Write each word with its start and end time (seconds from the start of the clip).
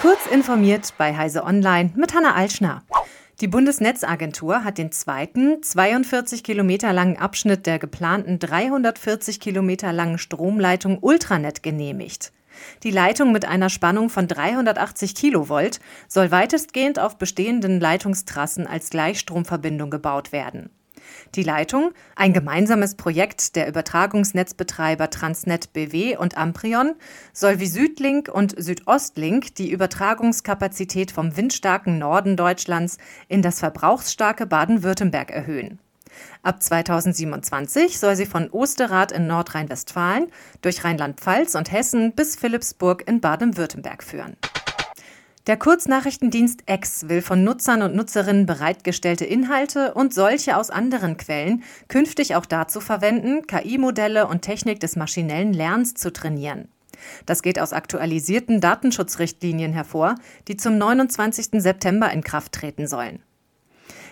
Kurz 0.00 0.28
informiert 0.30 0.94
bei 0.96 1.16
Heise 1.16 1.42
Online 1.42 1.90
mit 1.96 2.14
Hanna 2.14 2.36
Alschner. 2.36 2.84
Die 3.40 3.48
Bundesnetzagentur 3.48 4.62
hat 4.62 4.78
den 4.78 4.92
zweiten, 4.92 5.60
42 5.60 6.44
Kilometer 6.44 6.92
langen 6.92 7.16
Abschnitt 7.16 7.66
der 7.66 7.80
geplanten 7.80 8.38
340 8.38 9.40
Kilometer 9.40 9.92
langen 9.92 10.18
Stromleitung 10.18 10.98
Ultranet 11.00 11.64
genehmigt. 11.64 12.32
Die 12.84 12.92
Leitung 12.92 13.32
mit 13.32 13.44
einer 13.44 13.70
Spannung 13.70 14.08
von 14.08 14.28
380 14.28 15.16
Kilovolt 15.16 15.80
soll 16.06 16.30
weitestgehend 16.30 17.00
auf 17.00 17.18
bestehenden 17.18 17.80
Leitungstrassen 17.80 18.68
als 18.68 18.90
Gleichstromverbindung 18.90 19.90
gebaut 19.90 20.30
werden. 20.30 20.70
Die 21.34 21.42
Leitung, 21.42 21.92
ein 22.16 22.32
gemeinsames 22.32 22.94
Projekt 22.94 23.56
der 23.56 23.68
Übertragungsnetzbetreiber 23.68 25.10
Transnet 25.10 25.72
BW 25.72 26.16
und 26.16 26.36
Amprion, 26.36 26.94
soll 27.32 27.60
wie 27.60 27.66
Südlink 27.66 28.28
und 28.28 28.54
Südostlink 28.56 29.54
die 29.54 29.70
Übertragungskapazität 29.70 31.10
vom 31.10 31.36
windstarken 31.36 31.98
Norden 31.98 32.36
Deutschlands 32.36 32.98
in 33.28 33.42
das 33.42 33.60
verbrauchsstarke 33.60 34.46
Baden-Württemberg 34.46 35.30
erhöhen. 35.30 35.78
Ab 36.42 36.62
2027 36.62 37.98
soll 37.98 38.16
sie 38.16 38.26
von 38.26 38.50
Osterath 38.50 39.12
in 39.12 39.26
Nordrhein-Westfalen 39.26 40.28
durch 40.62 40.84
Rheinland-Pfalz 40.84 41.54
und 41.54 41.70
Hessen 41.70 42.12
bis 42.12 42.36
Philippsburg 42.36 43.06
in 43.06 43.20
Baden-Württemberg 43.20 44.02
führen. 44.02 44.36
Der 45.48 45.56
Kurznachrichtendienst 45.56 46.64
X 46.66 47.08
will 47.08 47.22
von 47.22 47.42
Nutzern 47.42 47.80
und 47.80 47.96
Nutzerinnen 47.96 48.44
bereitgestellte 48.44 49.24
Inhalte 49.24 49.94
und 49.94 50.12
solche 50.12 50.58
aus 50.58 50.68
anderen 50.68 51.16
Quellen 51.16 51.62
künftig 51.88 52.34
auch 52.34 52.44
dazu 52.44 52.82
verwenden, 52.82 53.46
KI-Modelle 53.46 54.26
und 54.26 54.42
Technik 54.42 54.78
des 54.78 54.94
maschinellen 54.94 55.54
Lernens 55.54 55.94
zu 55.94 56.12
trainieren. 56.12 56.68
Das 57.24 57.40
geht 57.40 57.58
aus 57.58 57.72
aktualisierten 57.72 58.60
Datenschutzrichtlinien 58.60 59.72
hervor, 59.72 60.16
die 60.48 60.58
zum 60.58 60.76
29. 60.76 61.62
September 61.62 62.12
in 62.12 62.22
Kraft 62.22 62.52
treten 62.52 62.86
sollen. 62.86 63.22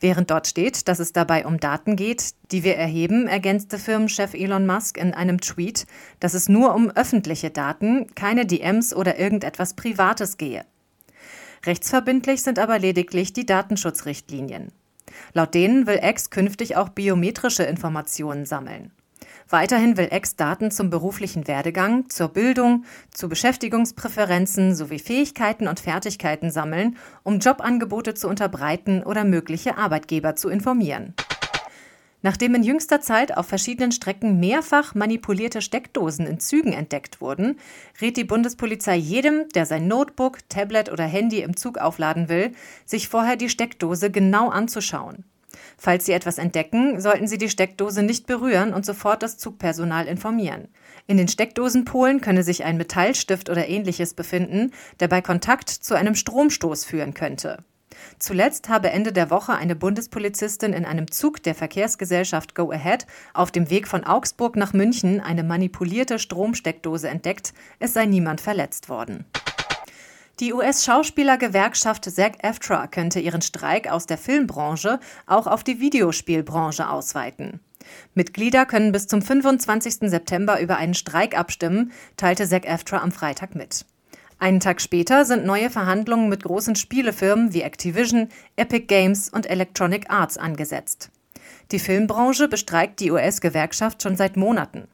Während 0.00 0.32
dort 0.32 0.48
steht, 0.48 0.88
dass 0.88 0.98
es 0.98 1.12
dabei 1.12 1.46
um 1.46 1.60
Daten 1.60 1.94
geht, 1.94 2.30
die 2.50 2.64
wir 2.64 2.74
erheben, 2.74 3.28
ergänzte 3.28 3.78
Firmenchef 3.78 4.34
Elon 4.34 4.66
Musk 4.66 4.98
in 4.98 5.14
einem 5.14 5.40
Tweet, 5.40 5.86
dass 6.18 6.34
es 6.34 6.48
nur 6.48 6.74
um 6.74 6.90
öffentliche 6.90 7.50
Daten, 7.50 8.08
keine 8.16 8.46
DMs 8.46 8.92
oder 8.92 9.16
irgendetwas 9.16 9.74
Privates 9.74 10.36
gehe. 10.36 10.64
Rechtsverbindlich 11.66 12.42
sind 12.42 12.58
aber 12.58 12.78
lediglich 12.78 13.32
die 13.32 13.46
Datenschutzrichtlinien. 13.46 14.72
Laut 15.32 15.54
denen 15.54 15.86
will 15.86 16.00
X 16.02 16.30
künftig 16.30 16.76
auch 16.76 16.88
biometrische 16.88 17.64
Informationen 17.64 18.46
sammeln. 18.46 18.92
Weiterhin 19.48 19.96
will 19.96 20.08
X 20.12 20.36
Daten 20.36 20.70
zum 20.70 20.90
beruflichen 20.90 21.48
Werdegang, 21.48 22.08
zur 22.08 22.28
Bildung, 22.28 22.84
zu 23.12 23.28
Beschäftigungspräferenzen 23.28 24.76
sowie 24.76 25.00
Fähigkeiten 25.00 25.66
und 25.66 25.80
Fertigkeiten 25.80 26.50
sammeln, 26.50 26.96
um 27.24 27.40
Jobangebote 27.40 28.14
zu 28.14 28.28
unterbreiten 28.28 29.02
oder 29.02 29.24
mögliche 29.24 29.76
Arbeitgeber 29.76 30.36
zu 30.36 30.48
informieren. 30.48 31.14
Nachdem 32.22 32.54
in 32.54 32.62
jüngster 32.62 33.00
Zeit 33.00 33.36
auf 33.36 33.46
verschiedenen 33.46 33.92
Strecken 33.92 34.38
mehrfach 34.38 34.94
manipulierte 34.94 35.62
Steckdosen 35.62 36.26
in 36.26 36.38
Zügen 36.38 36.72
entdeckt 36.72 37.20
wurden, 37.20 37.58
rät 38.00 38.16
die 38.16 38.24
Bundespolizei 38.24 38.96
jedem, 38.96 39.48
der 39.54 39.64
sein 39.64 39.88
Notebook, 39.88 40.38
Tablet 40.48 40.92
oder 40.92 41.04
Handy 41.04 41.40
im 41.40 41.56
Zug 41.56 41.78
aufladen 41.78 42.28
will, 42.28 42.52
sich 42.84 43.08
vorher 43.08 43.36
die 43.36 43.48
Steckdose 43.48 44.10
genau 44.10 44.50
anzuschauen. 44.50 45.24
Falls 45.76 46.06
Sie 46.06 46.12
etwas 46.12 46.38
entdecken, 46.38 47.00
sollten 47.00 47.26
Sie 47.26 47.38
die 47.38 47.48
Steckdose 47.48 48.02
nicht 48.02 48.26
berühren 48.26 48.74
und 48.74 48.84
sofort 48.84 49.22
das 49.22 49.38
Zugpersonal 49.38 50.06
informieren. 50.06 50.68
In 51.06 51.16
den 51.16 51.28
Steckdosenpolen 51.28 52.20
könne 52.20 52.42
sich 52.42 52.64
ein 52.64 52.76
Metallstift 52.76 53.48
oder 53.48 53.66
ähnliches 53.66 54.14
befinden, 54.14 54.72
der 55.00 55.08
bei 55.08 55.22
Kontakt 55.22 55.70
zu 55.70 55.94
einem 55.94 56.14
Stromstoß 56.14 56.84
führen 56.84 57.14
könnte. 57.14 57.64
Zuletzt 58.18 58.68
habe 58.68 58.90
Ende 58.90 59.12
der 59.12 59.30
Woche 59.30 59.54
eine 59.54 59.76
Bundespolizistin 59.76 60.72
in 60.72 60.84
einem 60.84 61.10
Zug 61.10 61.42
der 61.42 61.54
Verkehrsgesellschaft 61.54 62.54
Go 62.54 62.70
Ahead 62.70 63.06
auf 63.34 63.50
dem 63.50 63.70
Weg 63.70 63.88
von 63.88 64.04
Augsburg 64.04 64.56
nach 64.56 64.72
München 64.72 65.20
eine 65.20 65.42
manipulierte 65.42 66.18
Stromsteckdose 66.18 67.08
entdeckt. 67.08 67.52
Es 67.78 67.94
sei 67.94 68.06
niemand 68.06 68.40
verletzt 68.40 68.88
worden. 68.88 69.24
Die 70.40 70.54
US-Schauspielergewerkschaft 70.54 72.06
SAG-AFTRA 72.06 72.86
könnte 72.86 73.20
ihren 73.20 73.42
Streik 73.42 73.90
aus 73.90 74.06
der 74.06 74.16
Filmbranche 74.16 74.98
auch 75.26 75.46
auf 75.46 75.62
die 75.62 75.80
Videospielbranche 75.80 76.88
ausweiten. 76.88 77.60
Mitglieder 78.14 78.64
können 78.64 78.92
bis 78.92 79.06
zum 79.06 79.20
25. 79.20 80.08
September 80.10 80.60
über 80.60 80.76
einen 80.76 80.94
Streik 80.94 81.36
abstimmen, 81.38 81.92
teilte 82.16 82.46
SAG-AFTRA 82.46 83.02
am 83.02 83.12
Freitag 83.12 83.54
mit. 83.54 83.84
Einen 84.40 84.60
Tag 84.60 84.80
später 84.80 85.26
sind 85.26 85.44
neue 85.44 85.68
Verhandlungen 85.68 86.30
mit 86.30 86.44
großen 86.44 86.74
Spielefirmen 86.74 87.52
wie 87.52 87.60
Activision, 87.60 88.30
Epic 88.56 88.86
Games 88.86 89.28
und 89.28 89.44
Electronic 89.44 90.08
Arts 90.08 90.38
angesetzt. 90.38 91.10
Die 91.72 91.78
Filmbranche 91.78 92.48
bestreikt 92.48 93.00
die 93.00 93.10
US-Gewerkschaft 93.10 94.02
schon 94.02 94.16
seit 94.16 94.38
Monaten. 94.38 94.88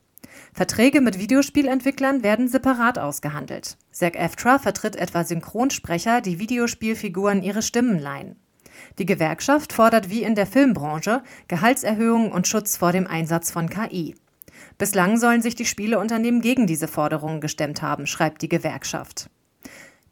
Verträge 0.53 1.01
mit 1.01 1.21
Videospielentwicklern 1.21 2.25
werden 2.25 2.49
separat 2.49 2.99
ausgehandelt. 2.99 3.77
SAG-AFTRA 3.93 4.59
vertritt 4.59 4.97
etwa 4.97 5.23
Synchronsprecher, 5.23 6.23
die 6.23 6.41
Videospielfiguren 6.41 7.45
ihre 7.45 7.63
Stimmen 7.63 8.01
leihen. 8.01 8.34
Die 8.99 9.07
Gewerkschaft 9.07 9.73
fordert 9.73 10.11
wie 10.11 10.25
in 10.25 10.34
der 10.34 10.47
Filmbranche 10.47 11.23
Gehaltserhöhungen 11.47 12.33
und 12.33 12.49
Schutz 12.49 12.77
vor 12.77 12.91
dem 12.91 13.07
Einsatz 13.07 13.53
von 13.53 13.71
KI. 13.71 14.17
Bislang 14.77 15.19
sollen 15.19 15.41
sich 15.41 15.55
die 15.55 15.67
Spieleunternehmen 15.67 16.41
gegen 16.41 16.67
diese 16.67 16.89
Forderungen 16.89 17.41
gestemmt 17.41 17.81
haben, 17.81 18.09
schreibt 18.09 18.43
die 18.43 18.49
Gewerkschaft. 18.49 19.31